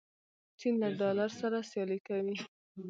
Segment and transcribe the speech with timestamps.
[0.59, 2.37] چین له ډالر سره سیالي کوي.